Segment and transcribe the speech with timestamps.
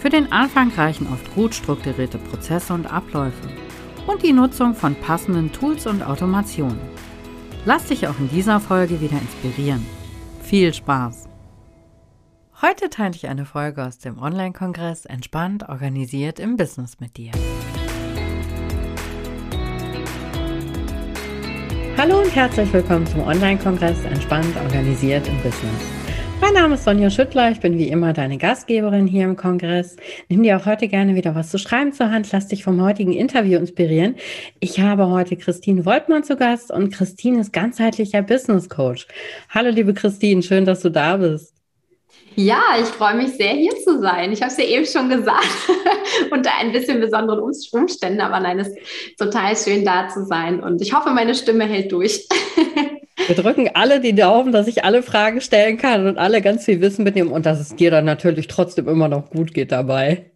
[0.00, 3.48] Für den Anfang reichen oft gut strukturierte Prozesse und Abläufe
[4.06, 6.80] und die Nutzung von passenden Tools und Automationen.
[7.66, 9.84] Lass dich auch in dieser Folge wieder inspirieren.
[10.42, 11.28] Viel Spaß!
[12.62, 17.32] Heute teile ich eine Folge aus dem Online-Kongress Entspannt organisiert im Business mit dir.
[21.98, 25.99] Hallo und herzlich willkommen zum Online-Kongress Entspannt organisiert im Business.
[26.40, 29.96] Mein Name ist Sonja Schüttler, ich bin wie immer deine Gastgeberin hier im Kongress.
[30.28, 33.12] Nimm dir auch heute gerne wieder was zu schreiben zur Hand, lass dich vom heutigen
[33.12, 34.16] Interview inspirieren.
[34.58, 39.06] Ich habe heute Christine Woltmann zu Gast und Christine ist ganzheitlicher Business Coach.
[39.50, 41.54] Hallo liebe Christine, schön, dass du da bist.
[42.36, 44.32] Ja, ich freue mich sehr, hier zu sein.
[44.32, 45.46] Ich habe es ja eben schon gesagt,
[46.30, 47.40] unter ein bisschen besonderen
[47.72, 50.62] Umständen, aber nein, es ist total schön, da zu sein.
[50.62, 52.26] Und ich hoffe, meine Stimme hält durch.
[53.26, 56.80] Wir drücken alle die Daumen, dass ich alle Fragen stellen kann und alle ganz viel
[56.80, 60.32] Wissen mitnehmen und dass es dir dann natürlich trotzdem immer noch gut geht dabei.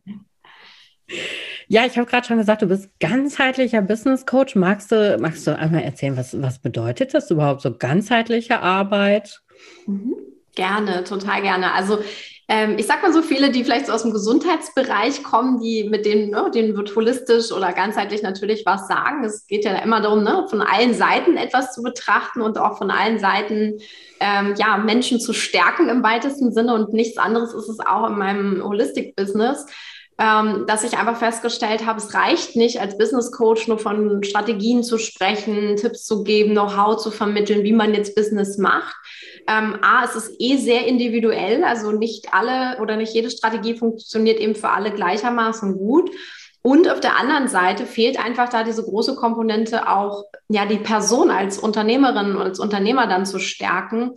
[1.68, 4.54] Ja, ich habe gerade schon gesagt, du bist ganzheitlicher Business Coach.
[4.54, 9.42] Magst du, magst du einmal erzählen, was, was bedeutet das überhaupt, so ganzheitliche Arbeit?
[9.86, 10.14] Mhm.
[10.54, 11.72] Gerne, total gerne.
[11.72, 11.98] Also
[12.48, 16.04] ähm, ich sag mal so viele, die vielleicht so aus dem Gesundheitsbereich kommen, die mit
[16.04, 19.24] denen, ne, denen wird holistisch oder ganzheitlich natürlich was sagen.
[19.24, 22.90] Es geht ja immer darum, ne, von allen Seiten etwas zu betrachten und auch von
[22.90, 23.78] allen Seiten
[24.20, 26.74] ähm, ja, Menschen zu stärken im weitesten Sinne.
[26.74, 29.66] Und nichts anderes ist es auch in meinem Holistic-Business.
[30.16, 34.84] Ähm, dass ich einfach festgestellt habe, es reicht nicht als Business Coach nur von Strategien
[34.84, 38.94] zu sprechen, Tipps zu geben, Know-how zu vermitteln, wie man jetzt Business macht,
[39.46, 44.40] ähm, A, es ist eh sehr individuell, also nicht alle oder nicht jede Strategie funktioniert
[44.40, 46.10] eben für alle gleichermaßen gut.
[46.66, 51.30] Und auf der anderen Seite fehlt einfach da diese große Komponente auch, ja, die Person
[51.30, 54.12] als Unternehmerin und als Unternehmer dann zu stärken.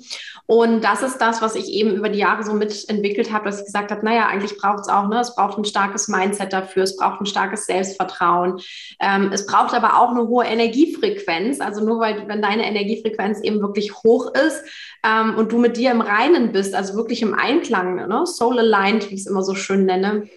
[0.46, 3.66] Und das ist das, was ich eben über die Jahre so mitentwickelt habe, dass ich
[3.66, 6.96] gesagt habe, naja, eigentlich braucht es auch, ne, es braucht ein starkes Mindset dafür, es
[6.96, 8.62] braucht ein starkes Selbstvertrauen.
[9.02, 11.60] Ähm, es braucht aber auch eine hohe Energiefrequenz.
[11.60, 14.64] Also nur weil, wenn deine Energiefrequenz eben wirklich hoch ist
[15.04, 19.10] ähm, und du mit dir im Reinen bist, also wirklich im Einklang, ne, soul aligned,
[19.10, 20.30] wie ich es immer so schön nenne,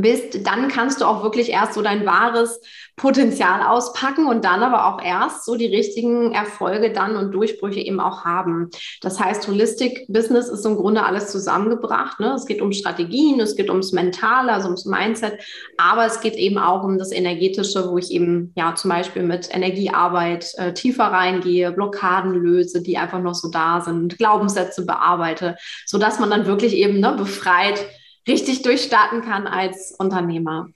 [0.00, 2.60] bist, dann kannst du auch wirklich erst so dein wahres
[2.96, 8.00] Potenzial auspacken und dann aber auch erst so die richtigen Erfolge dann und Durchbrüche eben
[8.00, 8.70] auch haben.
[9.02, 12.20] Das heißt, Holistic Business ist im Grunde alles zusammengebracht.
[12.20, 12.32] Ne?
[12.34, 15.34] Es geht um Strategien, es geht ums Mentale, also ums Mindset,
[15.76, 19.54] aber es geht eben auch um das Energetische, wo ich eben ja zum Beispiel mit
[19.54, 26.18] Energiearbeit äh, tiefer reingehe, Blockaden löse, die einfach noch so da sind, Glaubenssätze bearbeite, sodass
[26.18, 27.86] man dann wirklich eben ne, befreit
[28.26, 30.68] richtig durchstarten kann als Unternehmer.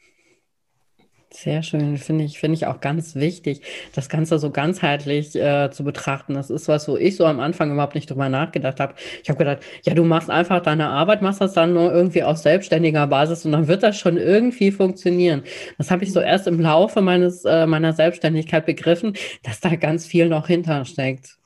[1.32, 3.60] Sehr schön, finde ich, finde ich auch ganz wichtig,
[3.94, 6.34] das Ganze so ganzheitlich äh, zu betrachten.
[6.34, 8.94] Das ist was, wo ich so am Anfang überhaupt nicht drüber nachgedacht habe.
[9.22, 12.36] Ich habe gedacht, ja, du machst einfach deine Arbeit, machst das dann nur irgendwie auf
[12.38, 15.44] selbstständiger Basis und dann wird das schon irgendwie funktionieren.
[15.78, 20.06] Das habe ich so erst im Laufe meines äh, meiner Selbstständigkeit begriffen, dass da ganz
[20.06, 21.39] viel noch hintersteckt.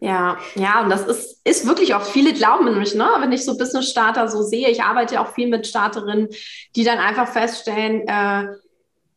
[0.00, 3.58] Ja, ja, und das ist, ist wirklich auch, viele glauben nämlich, ne, wenn ich so
[3.58, 6.28] Business Starter so sehe, ich arbeite ja auch viel mit Starterinnen,
[6.76, 8.46] die dann einfach feststellen, äh,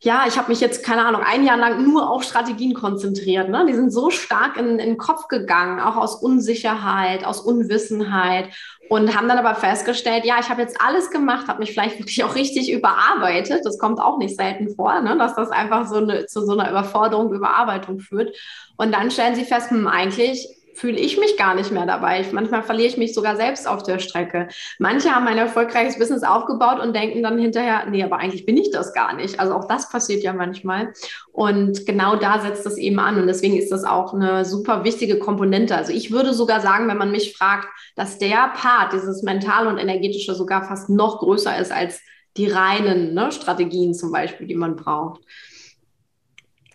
[0.04, 3.50] ja, ich habe mich jetzt, keine Ahnung, ein Jahr lang nur auf Strategien konzentriert.
[3.50, 3.68] Ne?
[3.68, 8.50] Die sind so stark in, in den Kopf gegangen, auch aus Unsicherheit, aus Unwissenheit
[8.90, 12.24] und haben dann aber festgestellt, ja, ich habe jetzt alles gemacht, habe mich vielleicht wirklich
[12.24, 13.62] auch richtig überarbeitet.
[13.64, 15.16] Das kommt auch nicht selten vor, ne?
[15.20, 18.36] dass das einfach so eine, zu so einer Überforderung, Überarbeitung führt.
[18.78, 22.26] Und dann stellen sie fest, hm, eigentlich fühle ich mich gar nicht mehr dabei.
[22.32, 24.48] manchmal verliere ich mich sogar selbst auf der Strecke.
[24.80, 28.72] Manche haben ein erfolgreiches Business aufgebaut und denken dann hinterher, nee, aber eigentlich bin ich
[28.72, 29.40] das gar nicht.
[29.40, 30.94] Also auch das passiert ja manchmal.
[31.32, 33.20] Und genau da setzt das eben an.
[33.20, 35.76] Und deswegen ist das auch eine super wichtige Komponente.
[35.76, 39.78] Also ich würde sogar sagen, wenn man mich fragt, dass der Part, dieses mentale und
[39.78, 42.02] energetische, sogar fast noch größer ist als
[42.38, 45.22] die reinen ne, Strategien zum Beispiel, die man braucht.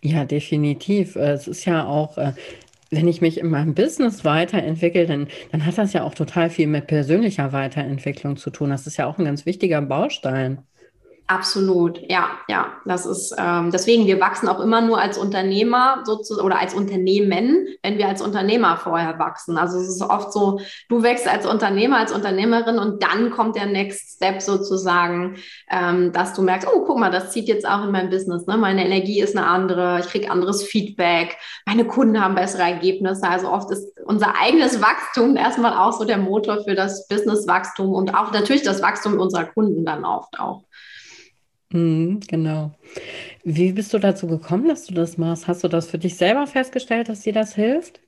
[0.01, 1.15] Ja, definitiv.
[1.15, 2.33] Es ist ja auch, äh,
[2.91, 6.67] wenn ich mich in meinem Business weiterentwickle, dann, dann hat das ja auch total viel
[6.67, 8.69] mit persönlicher Weiterentwicklung zu tun.
[8.69, 10.63] Das ist ja auch ein ganz wichtiger Baustein.
[11.29, 12.71] Absolut, ja, ja.
[12.85, 17.67] Das ist ähm, deswegen, wir wachsen auch immer nur als Unternehmer sozusagen oder als Unternehmen,
[17.83, 19.57] wenn wir als Unternehmer vorher wachsen.
[19.57, 23.65] Also es ist oft so, du wächst als Unternehmer, als Unternehmerin und dann kommt der
[23.65, 25.35] Next Step sozusagen,
[25.69, 28.47] ähm, dass du merkst, oh, guck mal, das zieht jetzt auch in mein Business.
[28.47, 28.55] Ne?
[28.55, 31.35] Meine Energie ist eine andere, ich kriege anderes Feedback,
[31.65, 33.27] meine Kunden haben bessere Ergebnisse.
[33.27, 38.15] Also oft ist unser eigenes Wachstum erstmal auch so der Motor für das Businesswachstum und
[38.15, 40.63] auch natürlich das Wachstum unserer Kunden dann oft auch.
[41.73, 42.77] Mhm, genau.
[43.43, 45.47] Wie bist du dazu gekommen, dass du das machst?
[45.47, 48.01] Hast du das für dich selber festgestellt, dass dir das hilft?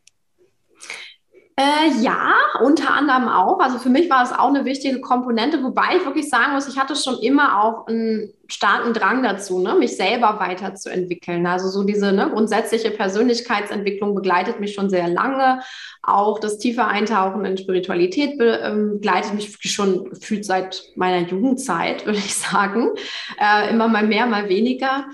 [1.60, 3.60] Äh, ja, unter anderem auch.
[3.60, 6.80] Also für mich war es auch eine wichtige Komponente, wobei ich wirklich sagen muss, ich
[6.80, 11.46] hatte schon immer auch einen starken Drang dazu, ne, mich selber weiterzuentwickeln.
[11.46, 15.60] Also so diese ne, grundsätzliche Persönlichkeitsentwicklung begleitet mich schon sehr lange.
[16.02, 22.20] Auch das tiefe Eintauchen in Spiritualität ähm, begleitet mich schon gefühlt seit meiner Jugendzeit, würde
[22.20, 22.92] ich sagen.
[23.38, 25.08] Äh, immer mal mehr, mal weniger.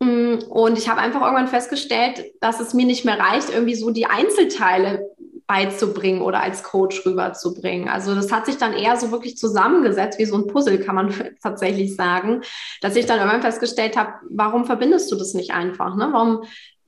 [0.00, 3.90] Mm, und ich habe einfach irgendwann festgestellt, dass es mir nicht mehr reicht, irgendwie so
[3.90, 5.08] die Einzelteile
[5.52, 7.86] beizubringen oder als Coach rüberzubringen.
[7.86, 11.12] Also das hat sich dann eher so wirklich zusammengesetzt, wie so ein Puzzle, kann man
[11.42, 12.40] tatsächlich sagen,
[12.80, 15.94] dass ich dann irgendwann festgestellt habe, warum verbindest du das nicht einfach?
[15.94, 16.08] Ne?
[16.10, 16.44] Warum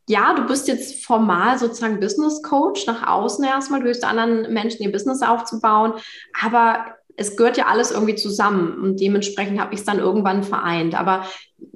[0.08, 4.82] ja, du bist jetzt formal sozusagen Business Coach nach außen erstmal, du hilfst anderen Menschen
[4.82, 5.92] ihr Business aufzubauen,
[6.42, 10.98] aber es gehört ja alles irgendwie zusammen und dementsprechend habe ich es dann irgendwann vereint.
[10.98, 11.24] Aber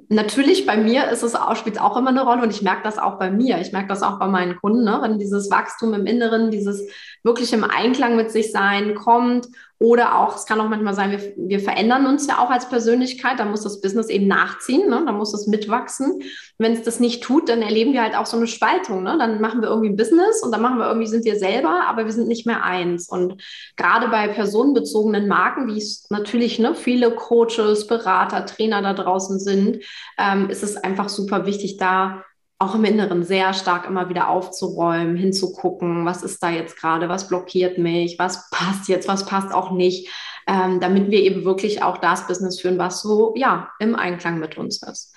[0.09, 2.83] natürlich bei mir ist es auch, spielt es auch immer eine Rolle und ich merke
[2.83, 3.59] das auch bei mir.
[3.59, 4.99] Ich merke das auch bei meinen Kunden, ne?
[5.01, 6.87] wenn dieses Wachstum im Inneren, dieses
[7.23, 9.47] wirklich im Einklang mit sich sein kommt
[9.79, 13.39] oder auch, es kann auch manchmal sein, wir, wir verändern uns ja auch als Persönlichkeit,
[13.39, 15.03] da muss das Business eben nachziehen, ne?
[15.05, 16.21] da muss das mitwachsen.
[16.57, 19.03] Wenn es das nicht tut, dann erleben wir halt auch so eine Spaltung.
[19.03, 19.15] Ne?
[19.17, 22.03] Dann machen wir irgendwie ein Business und dann machen wir irgendwie, sind wir selber, aber
[22.03, 23.07] wir sind nicht mehr eins.
[23.07, 23.41] Und
[23.77, 29.79] gerade bei personenbezogenen Marken, wie es natürlich ne, viele Coaches, Berater, Trainer da draußen sind,
[30.17, 32.25] ähm, ist es einfach super wichtig, da
[32.59, 37.29] auch im Inneren sehr stark immer wieder aufzuräumen, hinzugucken, was ist da jetzt gerade, was
[37.29, 40.09] blockiert mich, was passt jetzt, was passt auch nicht,
[40.45, 44.57] ähm, damit wir eben wirklich auch das Business führen, was so ja im Einklang mit
[44.57, 45.15] uns ist.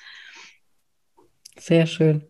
[1.59, 2.23] Sehr schön.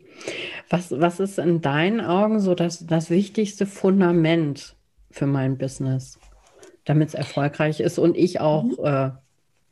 [0.71, 4.77] Was, was ist in deinen Augen so das, das wichtigste Fundament
[5.11, 6.19] für mein Business,
[6.87, 8.77] damit es erfolgreich ist und ich auch mhm.
[8.83, 9.11] äh,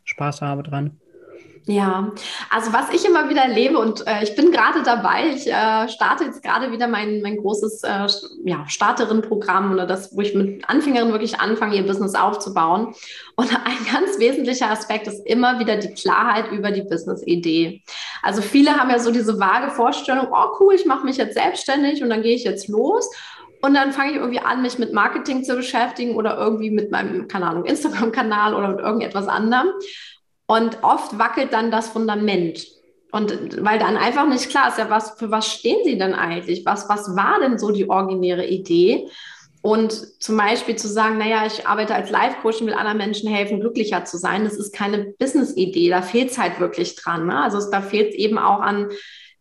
[0.05, 1.01] Spaß habe dran?
[1.67, 2.13] Ja,
[2.49, 6.25] also was ich immer wieder erlebe und äh, ich bin gerade dabei, ich äh, starte
[6.25, 8.07] jetzt gerade wieder mein, mein großes äh,
[8.45, 12.95] ja, Starterin-Programm oder das, wo ich mit Anfängerinnen wirklich anfange, ihr Business aufzubauen.
[13.37, 17.83] Und ein ganz wesentlicher Aspekt ist immer wieder die Klarheit über die Business-Idee.
[18.23, 22.03] Also viele haben ja so diese vage Vorstellung, oh cool, ich mache mich jetzt selbstständig
[22.03, 23.09] und dann gehe ich jetzt los.
[23.63, 27.29] Und dann fange ich irgendwie an, mich mit Marketing zu beschäftigen oder irgendwie mit meinem,
[27.29, 29.69] keine Ahnung, Instagram-Kanal oder mit irgendetwas anderem.
[30.51, 32.67] Und oft wackelt dann das Fundament.
[33.13, 36.67] Und weil dann einfach nicht klar ist, ja, was, für was stehen sie denn eigentlich?
[36.67, 39.07] Was, was war denn so die originäre Idee?
[39.63, 43.61] Und zum Beispiel zu sagen, naja, ich arbeite als Life-Coach und will anderen Menschen helfen,
[43.61, 45.89] glücklicher zu sein, das ist keine Business-Idee.
[45.89, 47.29] Da fehlt es halt wirklich dran.
[47.29, 47.41] Ne?
[47.41, 48.89] Also es, da fehlt es eben auch an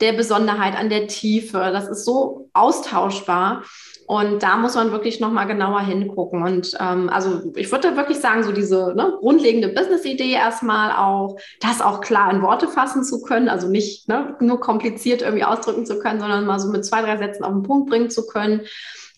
[0.01, 1.57] der Besonderheit, an der Tiefe.
[1.73, 3.63] Das ist so austauschbar.
[4.09, 6.41] Und da muss man wirklich nochmal genauer hingucken.
[6.41, 11.79] Und ähm, also ich würde wirklich sagen, so diese ne, grundlegende Business-Idee erstmal auch, das
[11.79, 15.99] auch klar in Worte fassen zu können, also nicht ne, nur kompliziert irgendwie ausdrücken zu
[15.99, 18.61] können, sondern mal so mit zwei, drei Sätzen auf den Punkt bringen zu können.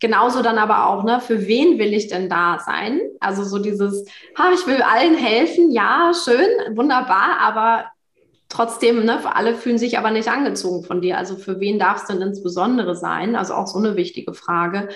[0.02, 3.00] Genauso dann aber auch, ne, für wen will ich denn da sein?
[3.22, 4.06] Also so dieses,
[4.38, 7.86] ha, ich will allen helfen, ja, schön, wunderbar, aber
[8.52, 11.18] Trotzdem, ne, alle fühlen sich aber nicht angezogen von dir.
[11.18, 13.38] Also für wen darf es denn insbesondere sein?
[13.38, 14.90] Also auch so eine wichtige Frage.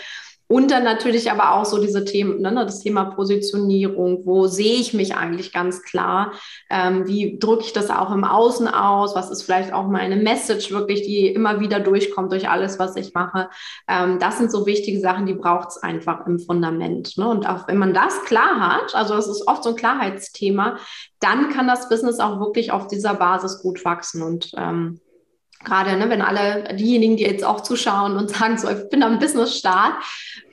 [0.47, 4.93] Und dann natürlich aber auch so diese Themen, ne, das Thema Positionierung, wo sehe ich
[4.93, 6.33] mich eigentlich ganz klar?
[6.69, 9.15] Ähm, wie drücke ich das auch im Außen aus?
[9.15, 13.13] Was ist vielleicht auch meine Message wirklich, die immer wieder durchkommt durch alles, was ich
[13.15, 13.49] mache?
[13.87, 17.17] Ähm, das sind so wichtige Sachen, die braucht es einfach im Fundament.
[17.17, 17.27] Ne?
[17.27, 20.77] Und auch wenn man das klar hat, also das ist oft so ein Klarheitsthema,
[21.19, 24.21] dann kann das Business auch wirklich auf dieser Basis gut wachsen.
[24.21, 24.99] Und ähm,
[25.65, 29.19] gerade ne, wenn alle diejenigen, die jetzt auch zuschauen und sagen, so, ich bin am
[29.19, 29.95] Business-Start,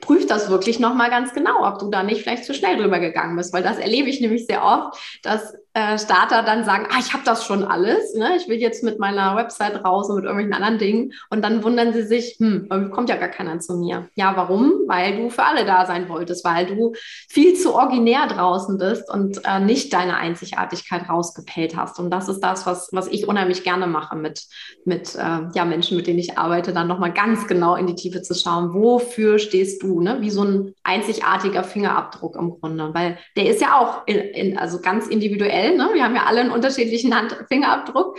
[0.01, 3.37] prüft das wirklich nochmal ganz genau, ob du da nicht vielleicht zu schnell drüber gegangen
[3.37, 7.13] bist, weil das erlebe ich nämlich sehr oft, dass äh, Starter dann sagen, ah, ich
[7.13, 8.35] habe das schon alles, ne?
[8.37, 11.93] ich will jetzt mit meiner Website raus und mit irgendwelchen anderen Dingen und dann wundern
[11.93, 14.07] sie sich, hm, kommt ja gar keiner zu mir.
[14.13, 14.73] Ja, warum?
[14.85, 16.93] Weil du für alle da sein wolltest, weil du
[17.27, 21.97] viel zu originär draußen bist und äh, nicht deine Einzigartigkeit rausgepellt hast.
[21.99, 24.43] Und das ist das, was, was ich unheimlich gerne mache mit,
[24.85, 28.21] mit äh, ja, Menschen, mit denen ich arbeite, dann nochmal ganz genau in die Tiefe
[28.21, 30.17] zu schauen, wofür stehst du, ne?
[30.21, 34.79] wie so ein einzigartiger Fingerabdruck im Grunde, weil der ist ja auch in, in, also
[34.79, 35.77] ganz individuell individuell.
[35.77, 35.93] Ne?
[35.93, 38.17] Wir haben ja alle einen unterschiedlichen Handfingerabdruck.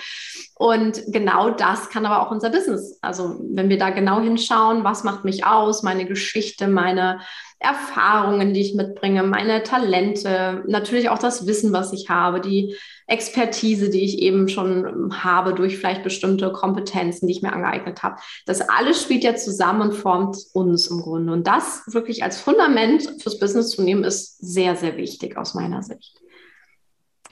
[0.57, 2.99] Und genau das kann aber auch unser Business.
[3.03, 7.21] Also wenn wir da genau hinschauen, was macht mich aus, meine Geschichte, meine
[7.59, 13.91] Erfahrungen, die ich mitbringe, meine Talente, natürlich auch das Wissen, was ich habe, die Expertise,
[13.91, 18.17] die ich eben schon habe durch vielleicht bestimmte Kompetenzen, die ich mir angeeignet habe.
[18.47, 21.33] Das alles spielt ja zusammen und formt uns im Grunde.
[21.33, 25.83] Und das wirklich als Fundament fürs Business zu nehmen, ist sehr, sehr wichtig aus meiner
[25.83, 26.21] Sicht.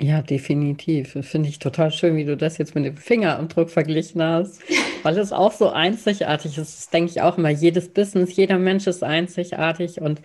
[0.03, 1.17] Ja, definitiv.
[1.21, 4.61] Finde ich total schön, wie du das jetzt mit dem Fingerabdruck verglichen hast,
[5.05, 6.77] weil es auch so einzigartig ist.
[6.77, 7.51] Das denke ich auch immer.
[7.51, 10.21] Jedes Business, jeder Mensch ist einzigartig und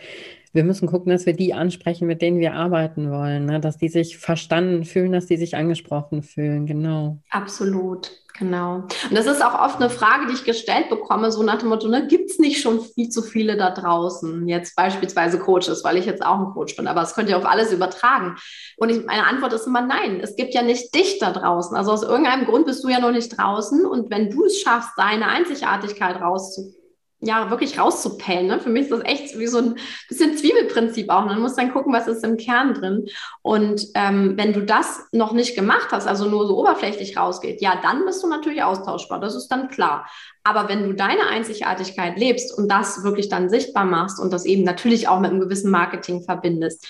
[0.54, 3.60] wir müssen gucken, dass wir die ansprechen, mit denen wir arbeiten wollen, ne?
[3.60, 6.66] dass die sich verstanden fühlen, dass die sich angesprochen fühlen.
[6.66, 7.20] Genau.
[7.30, 8.12] Absolut.
[8.38, 8.84] Genau.
[9.10, 11.88] Und das ist auch oft eine Frage, die ich gestellt bekomme, so nach dem Motto,
[11.88, 14.48] ne, gibt es nicht schon viel zu viele da draußen?
[14.48, 17.46] Jetzt beispielsweise Coaches, weil ich jetzt auch ein Coach bin, aber das könnt ihr auf
[17.46, 18.36] alles übertragen.
[18.77, 21.75] Und ich, meine Antwort ist immer nein, es gibt ja nicht dich da draußen.
[21.75, 23.86] Also aus irgendeinem Grund bist du ja noch nicht draußen.
[23.86, 26.76] Und wenn du es schaffst, deine Einzigartigkeit rauszufinden,
[27.19, 28.47] ja, wirklich rauszupellen.
[28.47, 28.59] Ne?
[28.59, 29.75] Für mich ist das echt wie so ein
[30.07, 31.25] bisschen Zwiebelprinzip auch.
[31.25, 33.07] Man muss dann gucken, was ist im Kern drin.
[33.41, 37.79] Und ähm, wenn du das noch nicht gemacht hast, also nur so oberflächlich rausgeht, ja,
[37.81, 39.19] dann bist du natürlich austauschbar.
[39.19, 40.07] Das ist dann klar.
[40.43, 44.63] Aber wenn du deine Einzigartigkeit lebst und das wirklich dann sichtbar machst und das eben
[44.63, 46.88] natürlich auch mit einem gewissen Marketing verbindest,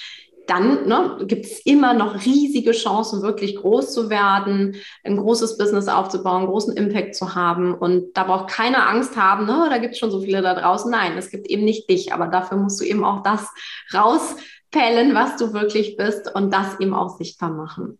[0.47, 5.87] dann ne, gibt es immer noch riesige Chancen, wirklich groß zu werden, ein großes Business
[5.87, 7.73] aufzubauen, großen Impact zu haben.
[7.73, 10.89] Und da braucht keiner Angst haben, ne, da gibt es schon so viele da draußen.
[10.89, 13.47] Nein, es gibt eben nicht dich, aber dafür musst du eben auch das
[13.93, 17.99] rauspellen, was du wirklich bist und das eben auch sichtbar machen.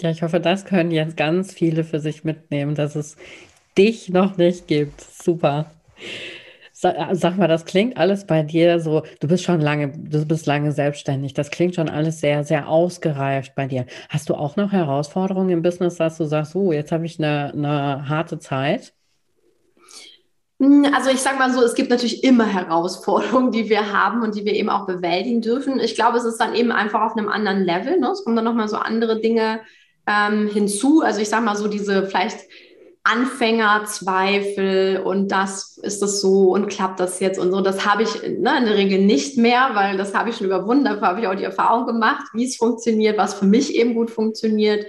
[0.00, 3.16] Ja, ich hoffe, das können jetzt ganz viele für sich mitnehmen, dass es
[3.76, 5.00] dich noch nicht gibt.
[5.00, 5.70] Super.
[6.82, 10.46] Äh, sag mal, das klingt alles bei dir so, du bist schon lange, du bist
[10.46, 11.34] lange selbstständig.
[11.34, 13.86] Das klingt schon alles sehr, sehr ausgereift bei dir.
[14.08, 17.52] Hast du auch noch Herausforderungen im Business, dass du sagst, oh, jetzt habe ich eine,
[17.52, 18.94] eine harte Zeit?
[20.62, 24.36] Hm, also ich sage mal so, es gibt natürlich immer Herausforderungen, die wir haben und
[24.36, 25.80] die wir eben auch bewältigen dürfen.
[25.80, 27.98] Ich glaube, es ist dann eben einfach auf einem anderen Level.
[27.98, 28.08] Ne?
[28.12, 29.60] Es kommen dann nochmal so andere Dinge
[30.06, 31.02] ähm, hinzu.
[31.02, 32.38] Also ich sage mal so, diese vielleicht
[33.04, 37.60] Anfängerzweifel und das ist das so und klappt das jetzt und so.
[37.60, 40.84] Das habe ich ne, in der Regel nicht mehr, weil das habe ich schon überwunden.
[40.84, 44.10] Dafür habe ich auch die Erfahrung gemacht, wie es funktioniert, was für mich eben gut
[44.10, 44.86] funktioniert.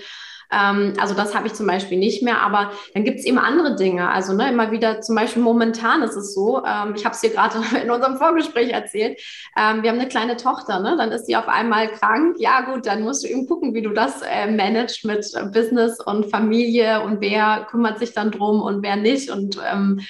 [0.54, 3.76] Ähm, also das habe ich zum Beispiel nicht mehr, aber dann gibt es eben andere
[3.76, 4.10] Dinge.
[4.10, 7.32] Also ne, immer wieder, zum Beispiel momentan ist es so, ähm, ich habe es dir
[7.32, 9.20] gerade in unserem Vorgespräch erzählt,
[9.58, 10.96] ähm, wir haben eine kleine Tochter, ne?
[10.98, 12.38] dann ist sie auf einmal krank.
[12.40, 16.30] Ja gut, dann musst du eben gucken, wie du das äh, managst mit Business und
[16.30, 20.02] Familie und wer kümmert sich dann drum und wer nicht und ähm,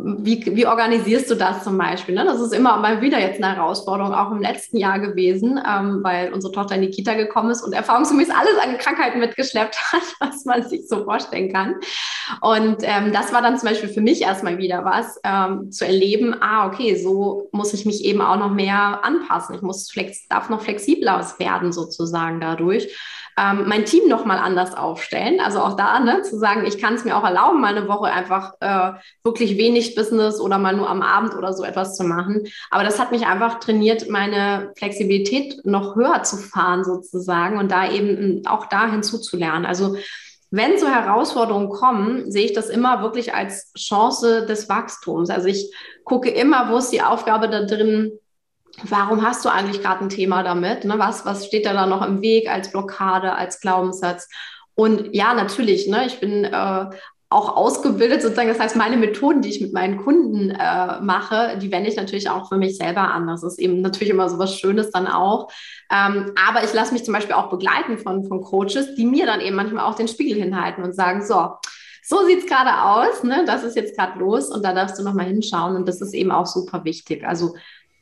[0.00, 2.14] wie, wie organisierst du das zum Beispiel?
[2.14, 2.24] Ne?
[2.24, 6.32] Das ist immer mal wieder jetzt eine Herausforderung, auch im letzten Jahr gewesen, ähm, weil
[6.32, 10.44] unsere Tochter in die Kita gekommen ist und erfahrungsgemäß alles an Krankheiten mitgeschleppt hat, was
[10.44, 11.76] man sich so vorstellen kann.
[12.40, 16.36] Und ähm, das war dann zum Beispiel für mich erstmal wieder was, ähm, zu erleben,
[16.40, 19.56] ah, okay, so muss ich mich eben auch noch mehr anpassen.
[19.56, 22.88] Ich muss flex darf noch flexibler werden sozusagen dadurch
[23.38, 25.40] ähm, mein Team nochmal anders aufstellen.
[25.40, 28.06] Also auch da, ne, zu sagen, ich kann es mir auch erlauben, mal eine Woche
[28.06, 32.46] einfach äh, wirklich wenig Business oder mal nur am Abend oder so etwas zu machen.
[32.70, 37.90] Aber das hat mich einfach trainiert, meine Flexibilität noch höher zu fahren sozusagen und da
[37.90, 39.66] eben auch da hinzuzulernen.
[39.66, 39.96] Also
[40.50, 45.28] wenn so Herausforderungen kommen, sehe ich das immer wirklich als Chance des Wachstums.
[45.28, 45.72] Also ich
[46.04, 48.12] gucke immer, wo ist die Aufgabe da drin,
[48.84, 50.84] warum hast du eigentlich gerade ein Thema damit?
[50.84, 50.98] Ne?
[50.98, 54.28] Was, was steht da, da noch im Weg als Blockade, als Glaubenssatz?
[54.74, 56.86] Und ja, natürlich, ne, ich bin äh,
[57.30, 58.48] auch ausgebildet, sozusagen.
[58.48, 62.30] Das heißt, meine Methoden, die ich mit meinen Kunden äh, mache, die wende ich natürlich
[62.30, 63.26] auch für mich selber an.
[63.26, 65.50] Das ist eben natürlich immer so was Schönes dann auch.
[65.92, 69.42] Ähm, aber ich lasse mich zum Beispiel auch begleiten von, von Coaches, die mir dann
[69.42, 71.50] eben manchmal auch den Spiegel hinhalten und sagen, so,
[72.02, 73.44] so sieht es gerade aus, ne?
[73.46, 75.76] das ist jetzt gerade los und da darfst du nochmal hinschauen.
[75.76, 77.26] Und das ist eben auch super wichtig.
[77.26, 77.54] Also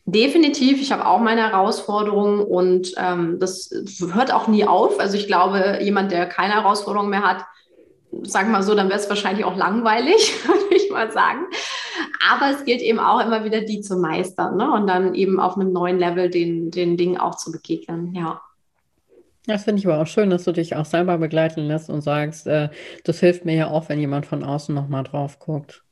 [0.09, 3.71] Definitiv, ich habe auch meine Herausforderungen und ähm, das
[4.15, 5.01] hört auch nie auf.
[5.01, 7.45] Also ich glaube, jemand, der keine Herausforderungen mehr hat,
[8.25, 11.47] sagen wir mal so, dann wäre es wahrscheinlich auch langweilig, würde ich mal sagen.
[12.29, 14.71] Aber es gilt eben auch immer wieder, die zu meistern ne?
[14.73, 18.15] und dann eben auf einem neuen Level den, den Dingen auch zu begegnen.
[18.15, 18.41] Ja.
[19.47, 22.47] Das finde ich aber auch schön, dass du dich auch selber begleiten lässt und sagst,
[22.47, 22.69] äh,
[23.05, 25.83] das hilft mir ja auch, wenn jemand von außen nochmal drauf guckt.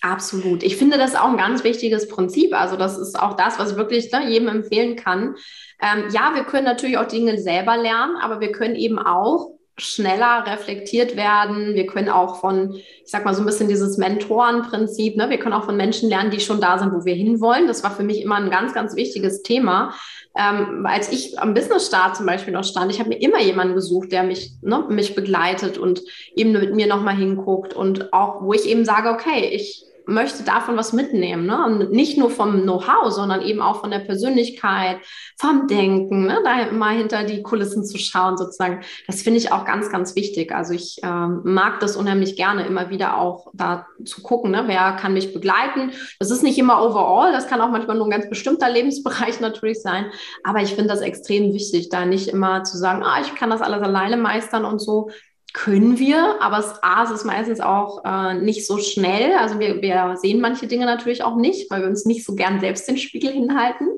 [0.00, 0.64] Absolut.
[0.64, 2.58] Ich finde das auch ein ganz wichtiges Prinzip.
[2.58, 5.36] Also das ist auch das, was ich wirklich ne, jedem empfehlen kann.
[5.80, 10.44] Ähm, ja, wir können natürlich auch Dinge selber lernen, aber wir können eben auch schneller
[10.46, 11.74] reflektiert werden.
[11.74, 15.30] Wir können auch von, ich sag mal so ein bisschen dieses Mentorenprinzip, ne?
[15.30, 17.66] wir können auch von Menschen lernen, die schon da sind, wo wir hinwollen.
[17.66, 19.94] Das war für mich immer ein ganz, ganz wichtiges Thema.
[20.36, 24.12] Ähm, als ich am Business-Start zum Beispiel noch stand, ich habe mir immer jemanden gesucht,
[24.12, 26.02] der mich, ne, mich begleitet und
[26.34, 30.76] eben mit mir nochmal hinguckt und auch, wo ich eben sage, okay, ich möchte davon
[30.76, 31.46] was mitnehmen.
[31.46, 31.64] Ne?
[31.64, 34.98] Und nicht nur vom Know-how, sondern eben auch von der Persönlichkeit,
[35.38, 36.40] vom Denken, ne?
[36.44, 38.80] da mal hinter die Kulissen zu schauen, sozusagen.
[39.06, 40.54] Das finde ich auch ganz, ganz wichtig.
[40.54, 44.64] Also ich ähm, mag das unheimlich gerne, immer wieder auch da zu gucken, ne?
[44.66, 45.92] wer kann mich begleiten.
[46.18, 49.82] Das ist nicht immer overall, das kann auch manchmal nur ein ganz bestimmter Lebensbereich natürlich
[49.82, 50.06] sein.
[50.44, 53.62] Aber ich finde das extrem wichtig, da nicht immer zu sagen, ah, ich kann das
[53.62, 55.10] alles alleine meistern und so,
[55.52, 59.34] können wir, aber es, A, es ist meistens auch äh, nicht so schnell.
[59.36, 62.60] Also wir, wir sehen manche Dinge natürlich auch nicht, weil wir uns nicht so gern
[62.60, 63.88] selbst den Spiegel hinhalten.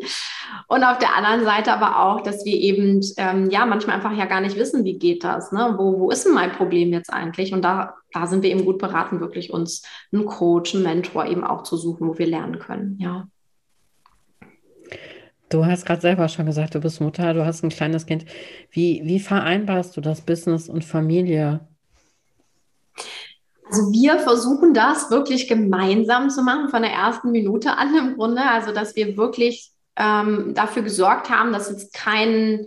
[0.67, 4.25] Und auf der anderen Seite aber auch, dass wir eben ähm, ja manchmal einfach ja
[4.25, 5.75] gar nicht wissen, wie geht das, ne?
[5.79, 7.53] Wo, wo ist denn mein Problem jetzt eigentlich?
[7.53, 9.83] Und da, da sind wir eben gut beraten, wirklich uns
[10.13, 12.99] einen Coach, einen Mentor eben auch zu suchen, wo wir lernen können.
[12.99, 13.29] Ja.
[15.55, 18.25] Du hast gerade selber schon gesagt, du bist Mutter, du hast ein kleines Kind.
[18.73, 21.61] Wie, wie vereinbarst du das Business und Familie?
[23.71, 28.43] Also wir versuchen das wirklich gemeinsam zu machen, von der ersten Minute an im Grunde.
[28.43, 32.67] Also dass wir wirklich ähm, dafür gesorgt haben, dass jetzt kein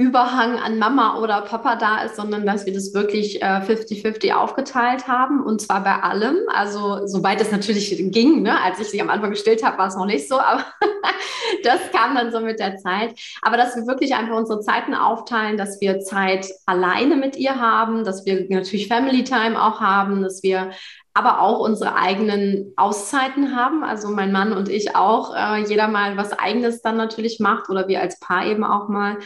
[0.00, 5.06] Überhang an Mama oder Papa da ist, sondern dass wir das wirklich 50-50 äh, aufgeteilt
[5.08, 6.38] haben und zwar bei allem.
[6.48, 8.58] Also soweit es natürlich ging, ne?
[8.62, 10.64] als ich sie am Anfang gestillt habe, war es noch nicht so, aber
[11.64, 13.14] das kam dann so mit der Zeit.
[13.42, 18.02] Aber dass wir wirklich einfach unsere Zeiten aufteilen, dass wir Zeit alleine mit ihr haben,
[18.02, 20.70] dass wir natürlich Family Time auch haben, dass wir
[21.12, 23.82] aber auch unsere eigenen Auszeiten haben.
[23.82, 27.88] Also mein Mann und ich auch, äh, jeder mal was eigenes dann natürlich macht oder
[27.88, 29.18] wir als Paar eben auch mal.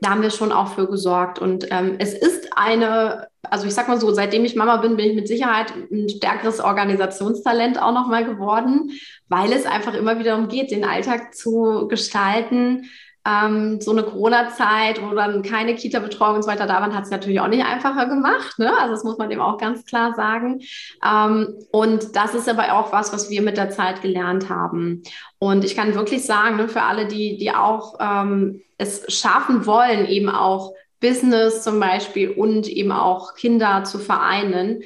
[0.00, 1.38] Da haben wir schon auch für gesorgt.
[1.38, 5.06] Und ähm, es ist eine, also ich sag mal so, seitdem ich Mama bin, bin
[5.06, 8.90] ich mit Sicherheit ein stärkeres Organisationstalent auch nochmal geworden,
[9.28, 12.90] weil es einfach immer wieder darum geht, den Alltag zu gestalten
[13.26, 17.10] ähm, so eine Corona-Zeit, wo dann keine Kita-Betreuung und so weiter da waren, hat es
[17.10, 18.58] natürlich auch nicht einfacher gemacht.
[18.58, 18.72] Ne?
[18.78, 20.60] Also das muss man eben auch ganz klar sagen.
[21.04, 25.02] Ähm, und das ist aber auch was, was wir mit der Zeit gelernt haben.
[25.38, 30.06] Und ich kann wirklich sagen, ne, für alle, die, die auch ähm, es schaffen wollen,
[30.06, 34.82] eben auch Business zum Beispiel und eben auch Kinder zu vereinen,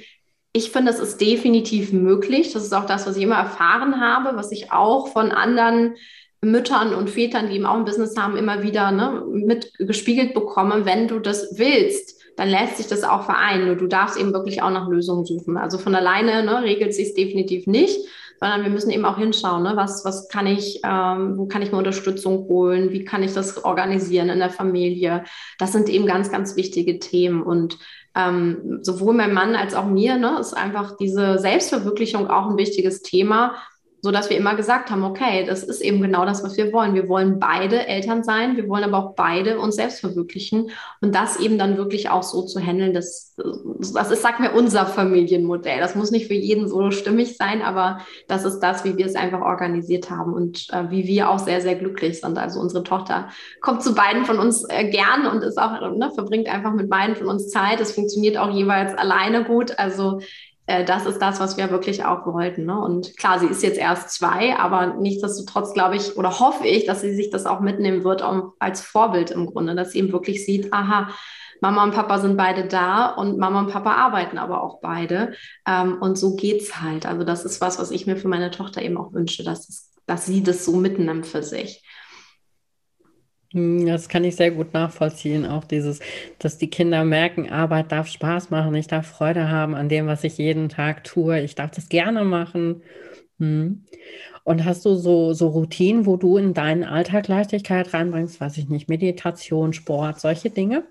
[0.57, 2.52] ich finde, es ist definitiv möglich.
[2.52, 5.97] Das ist auch das, was ich immer erfahren habe, was ich auch von anderen
[6.45, 11.09] Müttern und Vätern, die eben auch ein Business haben, immer wieder ne, mitgespiegelt bekommen, wenn
[11.09, 13.67] du das willst, dann lässt sich das auch vereinen.
[13.67, 15.57] Nur du darfst eben wirklich auch nach Lösungen suchen.
[15.57, 17.99] Also von alleine ne, regelt sich definitiv nicht,
[18.41, 21.71] sondern wir müssen eben auch hinschauen, ne, was, was kann ich, ähm, wo kann ich
[21.71, 25.25] mir Unterstützung holen, wie kann ich das organisieren in der Familie.
[25.59, 27.43] Das sind eben ganz, ganz wichtige Themen.
[27.43, 27.78] Und
[28.17, 33.02] ähm, sowohl mein Mann als auch mir ne, ist einfach diese Selbstverwirklichung auch ein wichtiges
[33.02, 33.54] Thema
[34.04, 36.95] so dass wir immer gesagt haben, okay, das ist eben genau das, was wir wollen.
[36.95, 40.69] Wir wollen beide Eltern sein, wir wollen aber auch beide uns selbst verwirklichen
[41.00, 43.34] und das eben dann wirklich auch so zu handeln, das,
[43.95, 45.80] das ist, sag mir, unser Familienmodell.
[45.80, 49.14] Das muss nicht für jeden so stimmig sein, aber das ist das, wie wir es
[49.14, 52.36] einfach organisiert haben und äh, wie wir auch sehr, sehr glücklich sind.
[52.36, 53.30] Also unsere Tochter
[53.62, 57.17] kommt zu beiden von uns äh, gern und ist auch, ne, verbringt einfach mit beiden
[57.17, 57.80] von uns Zeit.
[57.80, 59.78] Es funktioniert auch jeweils alleine gut.
[59.78, 60.21] Also
[60.67, 62.65] äh, das ist das, was wir wirklich auch wollten.
[62.65, 62.79] Ne?
[62.79, 67.00] Und klar, sie ist jetzt erst zwei, aber nichtsdestotrotz glaube ich oder hoffe ich, dass
[67.00, 70.45] sie sich das auch mitnehmen wird um, als Vorbild im Grunde, dass sie eben wirklich
[70.45, 71.09] sieht, aha,
[71.61, 75.35] Mama und Papa sind beide da und Mama und Papa arbeiten aber auch beide.
[75.67, 77.07] Ähm, und so geht es halt.
[77.07, 80.27] Also das ist was, was ich mir für meine Tochter eben auch wünsche, dass, dass
[80.27, 81.83] sie das so mitnimmt für sich.
[83.54, 85.47] Hm, das kann ich sehr gut nachvollziehen.
[85.47, 86.00] Auch dieses,
[86.38, 90.25] dass die Kinder merken, Arbeit darf Spaß machen, ich darf Freude haben an dem, was
[90.25, 92.82] ich jeden Tag tue, ich darf das gerne machen.
[93.38, 93.84] Hm.
[94.45, 98.69] Und hast du so, so Routinen, wo du in deinen Alltag Leichtigkeit reinbringst, weiß ich
[98.69, 100.84] nicht, Meditation, Sport, solche Dinge?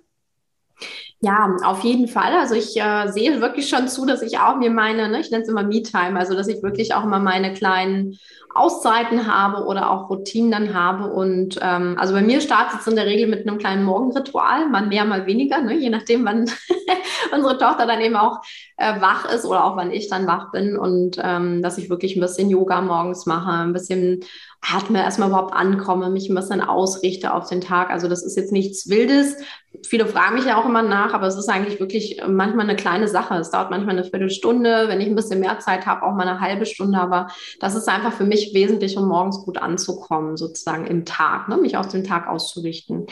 [1.24, 2.34] Ja, auf jeden Fall.
[2.38, 5.44] Also ich äh, sehe wirklich schon zu, dass ich auch mir meine, ne, ich nenne
[5.44, 8.20] es immer Me-Time, also dass ich wirklich auch immer meine kleinen
[8.54, 11.10] Auszeiten habe oder auch Routinen dann habe.
[11.14, 14.86] Und ähm, also bei mir startet es in der Regel mit einem kleinen Morgenritual, mal
[14.86, 15.76] mehr, mal weniger, ne?
[15.76, 16.52] je nachdem, wann
[17.34, 18.42] unsere Tochter dann eben auch
[18.76, 20.78] äh, wach ist oder auch wann ich dann wach bin.
[20.78, 24.26] Und ähm, dass ich wirklich ein bisschen Yoga morgens mache, ein bisschen
[24.60, 27.92] atme, erstmal überhaupt ankomme, mich ein bisschen ausrichte auf den Tag.
[27.92, 29.38] Also das ist jetzt nichts Wildes,
[29.82, 32.76] viele fragen mich ja auch immer nach, aber es ist eigentlich wirklich äh, manchmal eine
[32.76, 33.36] kleine Sache.
[33.36, 36.40] Es dauert manchmal eine Viertelstunde, wenn ich ein bisschen mehr Zeit habe, auch mal eine
[36.40, 37.00] halbe Stunde.
[37.00, 37.28] Aber
[37.60, 41.58] das ist einfach für mich wesentlich, um morgens gut anzukommen, sozusagen im Tag, ne?
[41.58, 43.08] mich aus dem Tag auszurichten.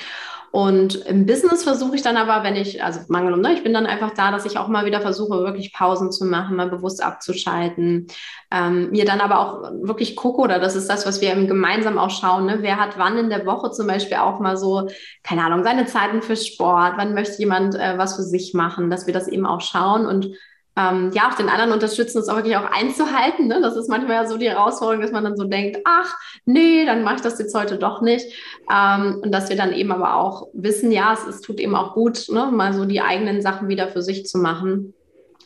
[0.51, 3.85] Und im Business versuche ich dann aber, wenn ich, also Mangel, ne, ich bin dann
[3.85, 8.07] einfach da, dass ich auch mal wieder versuche, wirklich Pausen zu machen, mal bewusst abzuschalten.
[8.51, 12.09] Ähm, mir dann aber auch wirklich gucke, oder das ist das, was wir gemeinsam auch
[12.09, 12.57] schauen, ne?
[12.59, 14.89] wer hat wann in der Woche zum Beispiel auch mal so,
[15.23, 19.07] keine Ahnung, seine Zeiten für Sport, wann möchte jemand äh, was für sich machen, dass
[19.07, 20.35] wir das eben auch schauen und
[20.77, 23.47] ähm, ja, auch den anderen unterstützen, das auch wirklich auch einzuhalten.
[23.47, 23.59] Ne?
[23.61, 27.03] Das ist manchmal ja so die Herausforderung, dass man dann so denkt, ach, nee, dann
[27.03, 28.25] mache ich das jetzt heute doch nicht.
[28.71, 31.93] Ähm, und dass wir dann eben aber auch wissen, ja, es, es tut eben auch
[31.93, 32.49] gut, ne?
[32.51, 34.93] mal so die eigenen Sachen wieder für sich zu machen.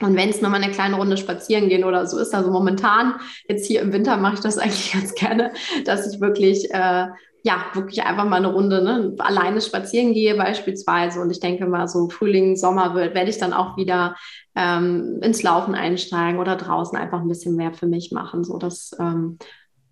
[0.02, 3.16] Und wenn es nochmal eine kleine Runde spazieren gehen oder so ist, also momentan,
[3.48, 5.52] jetzt hier im Winter mache ich das eigentlich ganz gerne,
[5.86, 7.08] dass ich wirklich äh,
[7.46, 11.22] ja, wirklich einfach mal eine Runde ne, alleine spazieren gehe beispielsweise.
[11.22, 14.16] Und ich denke mal, so Frühling, Sommer wird, werde ich dann auch wieder
[14.56, 18.44] ähm, ins Laufen einsteigen oder draußen einfach ein bisschen mehr für mich machen.
[18.44, 19.38] So dass ähm,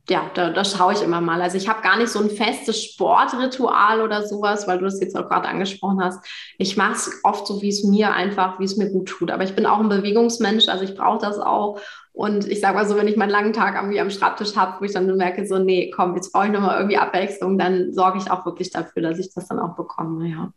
[0.09, 1.41] ja, da, da schaue ich immer mal.
[1.41, 5.15] Also ich habe gar nicht so ein festes Sportritual oder sowas, weil du das jetzt
[5.15, 6.25] auch gerade angesprochen hast.
[6.57, 9.31] Ich mache es oft so, wie es mir einfach, wie es mir gut tut.
[9.31, 11.79] Aber ich bin auch ein Bewegungsmensch, also ich brauche das auch.
[12.11, 14.85] Und ich sage mal so, wenn ich meinen langen Tag irgendwie am Schreibtisch habe, wo
[14.85, 18.29] ich dann merke, so, nee, komm, jetzt brauche ich nochmal irgendwie Abwechslung, dann sorge ich
[18.29, 20.51] auch wirklich dafür, dass ich das dann auch bekomme, ja.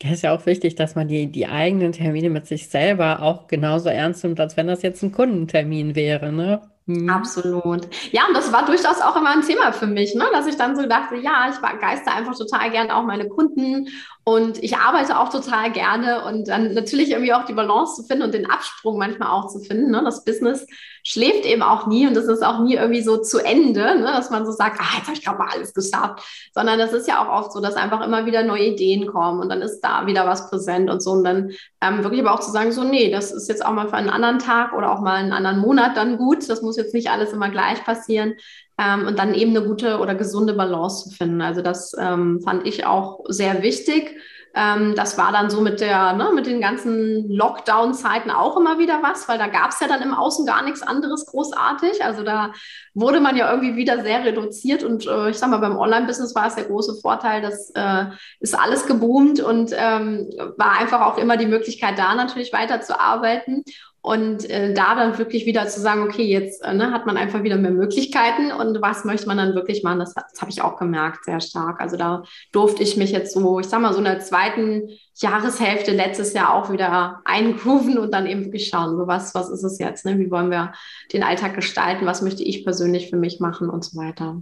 [0.00, 3.48] Es ist ja auch wichtig, dass man die, die eigenen Termine mit sich selber auch
[3.48, 6.62] genauso ernst nimmt, als wenn das jetzt ein Kundentermin wäre, ne?
[6.88, 7.10] Mhm.
[7.10, 7.86] Absolut.
[8.12, 10.24] Ja, und das war durchaus auch immer ein Thema für mich, ne?
[10.32, 13.88] dass ich dann so dachte, ja, ich begeister einfach total gern auch meine Kunden
[14.28, 18.24] und ich arbeite auch total gerne und dann natürlich irgendwie auch die Balance zu finden
[18.24, 19.90] und den Absprung manchmal auch zu finden.
[19.90, 20.02] Ne?
[20.04, 20.66] Das Business
[21.02, 24.02] schläft eben auch nie und das ist auch nie irgendwie so zu Ende, ne?
[24.04, 27.08] dass man so sagt, ah, jetzt habe ich gerade mal alles geschafft, sondern das ist
[27.08, 30.04] ja auch oft so, dass einfach immer wieder neue Ideen kommen und dann ist da
[30.04, 33.10] wieder was präsent und so und dann ähm, wirklich aber auch zu sagen, so, nee,
[33.10, 35.96] das ist jetzt auch mal für einen anderen Tag oder auch mal einen anderen Monat
[35.96, 38.34] dann gut, das muss jetzt nicht alles immer gleich passieren,
[38.78, 41.42] ähm, und dann eben eine gute oder gesunde Balance zu finden.
[41.42, 44.16] Also das ähm, fand ich auch sehr wichtig.
[44.54, 49.02] Ähm, das war dann so mit der, ne, mit den ganzen Lockdown-Zeiten auch immer wieder
[49.02, 52.04] was, weil da gab es ja dann im Außen gar nichts anderes großartig.
[52.04, 52.52] Also da
[52.94, 56.46] wurde man ja irgendwie wieder sehr reduziert und äh, ich sag mal, beim Online-Business war
[56.46, 58.06] es der große Vorteil, dass äh,
[58.40, 63.64] ist alles geboomt und ähm, war einfach auch immer die Möglichkeit da, natürlich weiterzuarbeiten.
[64.00, 67.42] Und äh, da dann wirklich wieder zu sagen, okay, jetzt äh, ne, hat man einfach
[67.42, 70.78] wieder mehr Möglichkeiten und was möchte man dann wirklich machen, das, das habe ich auch
[70.78, 71.80] gemerkt, sehr stark.
[71.80, 75.90] Also da durfte ich mich jetzt so, ich sag mal, so in der zweiten Jahreshälfte
[75.90, 79.78] letztes Jahr auch wieder eingrooven und dann eben wirklich schauen, so was, was ist es
[79.78, 80.18] jetzt, ne?
[80.18, 80.72] wie wollen wir
[81.12, 84.40] den Alltag gestalten, was möchte ich persönlich für mich machen und so weiter.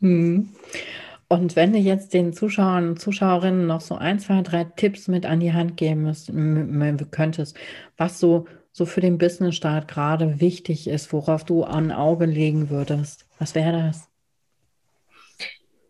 [0.00, 0.48] Hm.
[1.32, 5.24] Und wenn du jetzt den Zuschauern und Zuschauerinnen noch so ein, zwei, drei Tipps mit
[5.24, 6.30] an die Hand geben müsst,
[7.10, 7.56] könntest,
[7.96, 13.24] was so, so für den Business-Start gerade wichtig ist, worauf du ein Auge legen würdest,
[13.38, 14.10] was wäre das?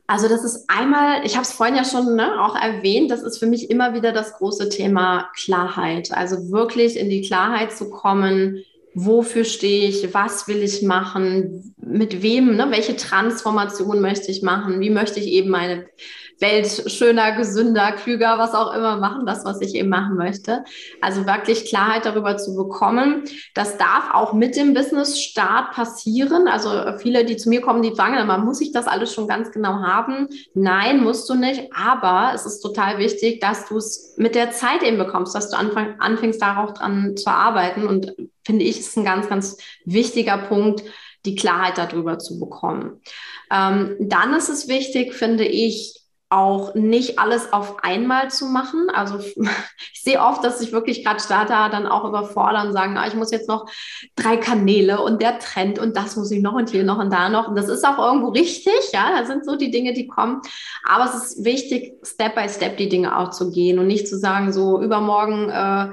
[0.07, 3.39] Also das ist einmal, ich habe es vorhin ja schon ne, auch erwähnt, das ist
[3.39, 6.13] für mich immer wieder das große Thema Klarheit.
[6.13, 8.63] Also wirklich in die Klarheit zu kommen,
[8.95, 14.81] wofür stehe ich, was will ich machen, mit wem, ne, welche Transformation möchte ich machen,
[14.81, 15.87] wie möchte ich eben meine
[16.43, 20.65] Welt schöner, gesünder, klüger, was auch immer machen, das, was ich eben machen möchte.
[21.01, 23.25] Also wirklich Klarheit darüber zu bekommen.
[23.55, 26.49] Das darf auch mit dem Business-Start passieren.
[26.49, 29.51] Also viele, die zu mir kommen, die fragen immer, muss ich das alles schon ganz
[29.53, 30.29] genau haben?
[30.53, 31.71] Nein, musst du nicht.
[31.75, 35.57] Aber es ist total wichtig, dass du es mit der Zeit eben bekommst, dass du
[35.57, 37.87] anfang, anfängst, darauf dran zu arbeiten.
[37.87, 40.83] Und finde ich, ist ein ganz, ganz wichtiger Punkt,
[41.25, 43.01] die Klarheit darüber zu bekommen.
[43.51, 46.02] Ähm, dann ist es wichtig, finde ich,
[46.33, 48.89] auch nicht alles auf einmal zu machen.
[48.93, 49.19] Also
[49.93, 53.15] ich sehe oft, dass sich wirklich gerade Starter dann auch überfordern und sagen, ah, ich
[53.15, 53.67] muss jetzt noch
[54.17, 57.29] drei Kanäle und der Trend und das muss ich noch und hier noch und da
[57.29, 57.49] noch.
[57.49, 60.41] Und das ist auch irgendwo richtig, ja, da sind so die Dinge, die kommen.
[60.85, 64.19] Aber es ist wichtig, Step by Step die Dinge auch zu gehen und nicht zu
[64.19, 65.93] sagen, so übermorgen äh,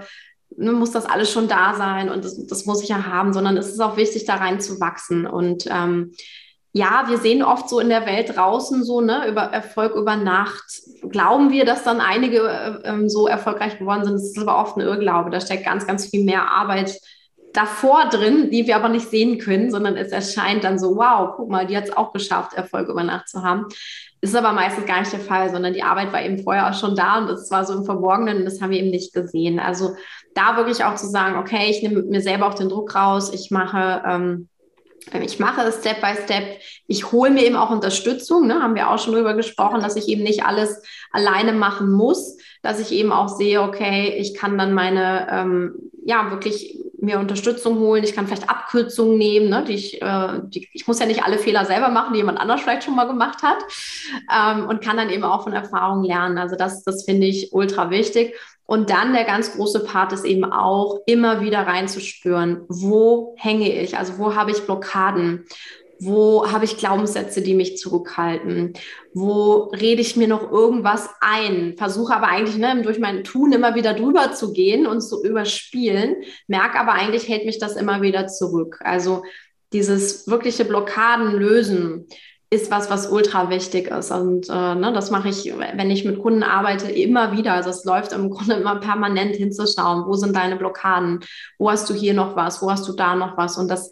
[0.56, 3.58] ne, muss das alles schon da sein und das, das muss ich ja haben, sondern
[3.58, 6.14] es ist auch wichtig, da rein zu wachsen und ähm,
[6.72, 10.82] ja, wir sehen oft so in der Welt draußen so, ne, über Erfolg über Nacht.
[11.10, 14.14] Glauben wir, dass dann einige äh, ähm, so erfolgreich geworden sind?
[14.14, 15.32] Das ist aber oft ein Irrglaube.
[15.32, 17.00] Da steckt ganz, ganz viel mehr Arbeit
[17.54, 21.50] davor drin, die wir aber nicht sehen können, sondern es erscheint dann so, wow, guck
[21.50, 23.66] mal, die hat es auch geschafft, Erfolg über Nacht zu haben.
[24.22, 26.96] Ist aber meistens gar nicht der Fall, sondern die Arbeit war eben vorher auch schon
[26.96, 29.60] da und das war so im Verborgenen und das haben wir eben nicht gesehen.
[29.60, 29.96] Also
[30.36, 33.50] da wirklich auch zu sagen, okay, ich nehme mir selber auch den Druck raus, ich
[33.50, 34.50] mache Ähm,
[35.22, 36.60] ich mache es Step by Step.
[36.88, 38.62] Ich hole mir eben auch Unterstützung, ne?
[38.62, 40.82] haben wir auch schon drüber gesprochen, dass ich eben nicht alles
[41.12, 46.32] alleine machen muss, dass ich eben auch sehe, okay, ich kann dann meine, ähm, ja,
[46.32, 48.04] wirklich mir Unterstützung holen.
[48.04, 49.64] Ich kann vielleicht Abkürzungen nehmen, ne?
[49.68, 52.62] die ich, äh, die, ich muss ja nicht alle Fehler selber machen, die jemand anders
[52.62, 53.58] vielleicht schon mal gemacht hat
[54.34, 56.38] ähm, und kann dann eben auch von Erfahrung lernen.
[56.38, 58.36] Also das, das finde ich ultra wichtig.
[58.66, 63.98] Und dann der ganz große Part ist eben auch, immer wieder reinzuspüren, wo hänge ich,
[63.98, 65.48] also wo habe ich Blockaden,
[66.02, 68.74] wo habe ich Glaubenssätze, die mich zurückhalten,
[69.14, 73.76] wo rede ich mir noch irgendwas ein, versuche aber eigentlich ne, durch mein Tun immer
[73.76, 76.16] wieder drüber zu gehen und zu überspielen,
[76.48, 78.80] merke aber eigentlich hält mich das immer wieder zurück.
[78.82, 79.24] Also
[79.74, 82.08] dieses wirkliche Blockaden lösen,
[82.52, 84.12] ist was, was ultra wichtig ist.
[84.12, 87.54] Und äh, ne, das mache ich, wenn ich mit Kunden arbeite, immer wieder.
[87.54, 91.20] Also es läuft im Grunde immer permanent hinzuschauen, wo sind deine Blockaden,
[91.60, 93.58] wo hast du hier noch was, wo hast du da noch was.
[93.58, 93.92] Und das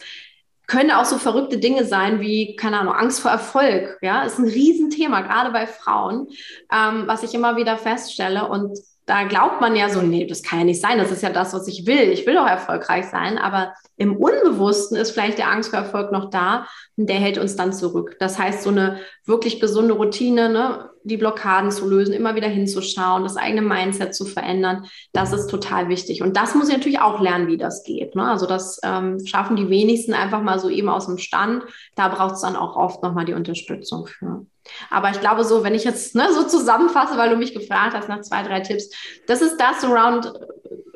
[0.68, 3.98] können auch so verrückte Dinge sein wie, keine Ahnung, Angst vor Erfolg.
[4.02, 6.28] Ja, ist ein Riesenthema, gerade bei Frauen,
[6.72, 8.48] ähm, was ich immer wieder feststelle.
[8.48, 8.78] Und
[9.08, 11.54] da glaubt man ja so, nee, das kann ja nicht sein, das ist ja das,
[11.54, 12.12] was ich will.
[12.12, 16.30] Ich will doch erfolgreich sein, aber im Unbewussten ist vielleicht der Angst vor Erfolg noch
[16.30, 16.68] da
[16.98, 18.18] und der hält uns dann zurück.
[18.20, 23.24] Das heißt, so eine wirklich gesunde Routine, ne, die Blockaden zu lösen, immer wieder hinzuschauen,
[23.24, 26.22] das eigene Mindset zu verändern, das ist total wichtig.
[26.22, 28.14] Und das muss ich natürlich auch lernen, wie das geht.
[28.14, 28.30] Ne?
[28.30, 31.64] Also das ähm, schaffen die wenigsten einfach mal so eben aus dem Stand.
[31.96, 34.46] Da braucht es dann auch oft nochmal die Unterstützung für.
[34.90, 38.10] Aber ich glaube so, wenn ich jetzt ne, so zusammenfasse, weil du mich gefragt hast
[38.10, 38.90] nach zwei, drei Tipps,
[39.28, 40.34] das ist das around,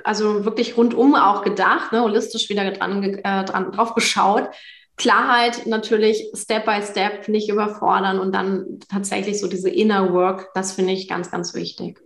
[0.04, 4.50] also wirklich rundum auch gedacht, ne, holistisch wieder dran, äh, dran drauf geschaut.
[4.98, 10.74] Klarheit natürlich Step by Step nicht überfordern und dann tatsächlich so diese Inner Work, das
[10.74, 12.00] finde ich ganz, ganz wichtig.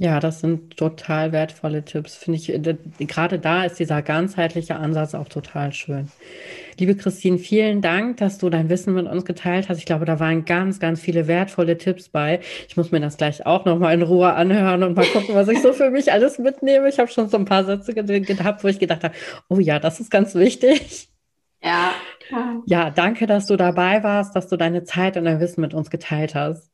[0.00, 2.16] Ja, das sind total wertvolle Tipps.
[2.16, 6.10] Finde ich, äh, gerade da ist dieser ganzheitliche Ansatz auch total schön.
[6.80, 9.78] Liebe Christine, vielen Dank, dass du dein Wissen mit uns geteilt hast.
[9.78, 12.40] Ich glaube, da waren ganz, ganz viele wertvolle Tipps bei.
[12.68, 15.62] Ich muss mir das gleich auch nochmal in Ruhe anhören und mal gucken, was ich
[15.62, 16.88] so für mich alles mitnehme.
[16.88, 19.14] Ich habe schon so ein paar Sätze gehabt, wo ich gedacht habe,
[19.48, 21.08] oh ja, das ist ganz wichtig.
[21.62, 21.94] Ja.
[22.66, 25.88] Ja, danke, dass du dabei warst, dass du deine Zeit und dein Wissen mit uns
[25.90, 26.73] geteilt hast.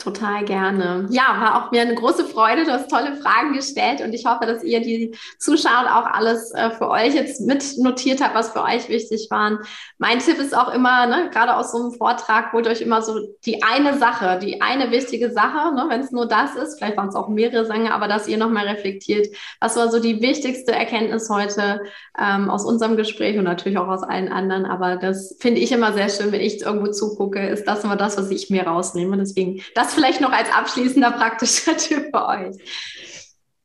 [0.00, 1.06] Total gerne.
[1.10, 2.64] Ja, war auch mir eine große Freude.
[2.64, 6.70] Du hast tolle Fragen gestellt und ich hoffe, dass ihr die Zuschauer auch alles äh,
[6.70, 9.58] für euch jetzt mitnotiert habt, was für euch wichtig waren.
[9.98, 13.20] Mein Tipp ist auch immer, ne, gerade aus so einem Vortrag, holt euch immer so
[13.44, 17.10] die eine Sache, die eine wichtige Sache, ne, wenn es nur das ist, vielleicht waren
[17.10, 19.26] es auch mehrere Sänge, aber dass ihr nochmal reflektiert,
[19.60, 21.82] was war so die wichtigste Erkenntnis heute
[22.18, 24.64] ähm, aus unserem Gespräch und natürlich auch aus allen anderen.
[24.64, 28.16] Aber das finde ich immer sehr schön, wenn ich irgendwo zugucke, ist das immer das,
[28.16, 29.18] was ich mir rausnehme.
[29.18, 32.56] Deswegen, das vielleicht noch als abschließender praktischer Tipp für euch.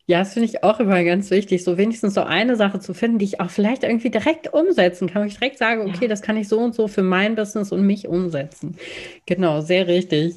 [0.07, 3.17] Ja, das finde ich auch immer ganz wichtig, so wenigstens so eine Sache zu finden,
[3.17, 6.07] die ich auch vielleicht irgendwie direkt umsetzen kann, wo ich direkt sage, okay, ja.
[6.07, 8.77] das kann ich so und so für mein Business und mich umsetzen.
[9.25, 10.35] Genau, sehr richtig.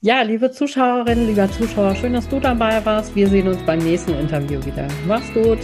[0.00, 3.14] Ja, liebe Zuschauerinnen, lieber Zuschauer, schön, dass du dabei warst.
[3.14, 4.88] Wir sehen uns beim nächsten Interview wieder.
[5.06, 5.58] Mach's gut.